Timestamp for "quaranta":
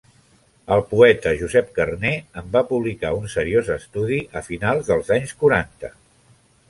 5.45-5.93